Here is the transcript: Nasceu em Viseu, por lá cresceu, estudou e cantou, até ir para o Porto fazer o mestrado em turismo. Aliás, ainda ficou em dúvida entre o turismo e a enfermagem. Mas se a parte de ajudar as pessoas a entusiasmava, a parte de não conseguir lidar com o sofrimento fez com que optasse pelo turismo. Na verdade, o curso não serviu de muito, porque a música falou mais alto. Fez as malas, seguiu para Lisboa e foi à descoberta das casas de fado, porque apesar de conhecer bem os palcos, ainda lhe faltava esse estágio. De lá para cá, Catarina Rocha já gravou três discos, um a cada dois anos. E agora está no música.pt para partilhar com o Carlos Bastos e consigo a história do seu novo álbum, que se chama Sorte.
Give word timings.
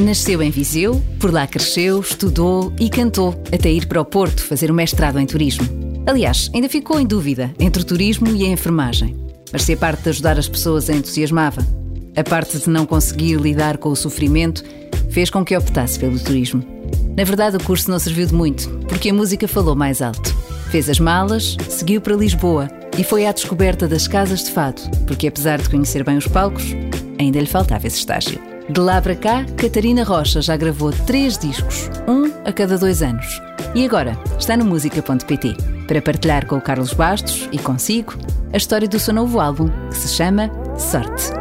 Nasceu 0.00 0.42
em 0.42 0.50
Viseu, 0.50 1.00
por 1.18 1.30
lá 1.30 1.46
cresceu, 1.46 2.00
estudou 2.00 2.72
e 2.80 2.88
cantou, 2.88 3.38
até 3.52 3.70
ir 3.70 3.86
para 3.86 4.00
o 4.00 4.04
Porto 4.04 4.42
fazer 4.42 4.70
o 4.70 4.74
mestrado 4.74 5.18
em 5.18 5.26
turismo. 5.26 5.68
Aliás, 6.06 6.50
ainda 6.54 6.70
ficou 6.70 6.98
em 6.98 7.06
dúvida 7.06 7.52
entre 7.60 7.82
o 7.82 7.84
turismo 7.84 8.28
e 8.28 8.44
a 8.44 8.48
enfermagem. 8.48 9.14
Mas 9.52 9.62
se 9.62 9.74
a 9.74 9.76
parte 9.76 10.04
de 10.04 10.08
ajudar 10.08 10.38
as 10.38 10.48
pessoas 10.48 10.88
a 10.88 10.94
entusiasmava, 10.94 11.60
a 12.16 12.24
parte 12.24 12.58
de 12.58 12.70
não 12.70 12.86
conseguir 12.86 13.36
lidar 13.36 13.76
com 13.76 13.90
o 13.90 13.96
sofrimento 13.96 14.64
fez 15.10 15.28
com 15.28 15.44
que 15.44 15.56
optasse 15.56 15.98
pelo 15.98 16.18
turismo. 16.18 16.64
Na 17.14 17.24
verdade, 17.24 17.58
o 17.58 17.62
curso 17.62 17.90
não 17.90 17.98
serviu 17.98 18.26
de 18.26 18.34
muito, 18.34 18.70
porque 18.88 19.10
a 19.10 19.14
música 19.14 19.46
falou 19.46 19.76
mais 19.76 20.00
alto. 20.00 20.34
Fez 20.70 20.88
as 20.88 20.98
malas, 20.98 21.58
seguiu 21.68 22.00
para 22.00 22.16
Lisboa 22.16 22.70
e 22.96 23.04
foi 23.04 23.26
à 23.26 23.32
descoberta 23.32 23.86
das 23.86 24.08
casas 24.08 24.44
de 24.44 24.50
fado, 24.50 24.80
porque 25.06 25.28
apesar 25.28 25.60
de 25.60 25.68
conhecer 25.68 26.02
bem 26.04 26.16
os 26.16 26.26
palcos, 26.26 26.74
ainda 27.18 27.38
lhe 27.38 27.46
faltava 27.46 27.86
esse 27.86 27.98
estágio. 27.98 28.49
De 28.70 28.78
lá 28.80 29.02
para 29.02 29.16
cá, 29.16 29.44
Catarina 29.56 30.04
Rocha 30.04 30.40
já 30.40 30.56
gravou 30.56 30.92
três 30.92 31.36
discos, 31.36 31.90
um 32.06 32.30
a 32.48 32.52
cada 32.52 32.78
dois 32.78 33.02
anos. 33.02 33.42
E 33.74 33.84
agora 33.84 34.16
está 34.38 34.56
no 34.56 34.64
música.pt 34.64 35.56
para 35.88 36.00
partilhar 36.00 36.46
com 36.46 36.56
o 36.56 36.60
Carlos 36.60 36.92
Bastos 36.92 37.48
e 37.50 37.58
consigo 37.58 38.14
a 38.52 38.56
história 38.56 38.86
do 38.86 38.98
seu 39.00 39.12
novo 39.12 39.40
álbum, 39.40 39.68
que 39.88 39.96
se 39.96 40.08
chama 40.14 40.48
Sorte. 40.78 41.39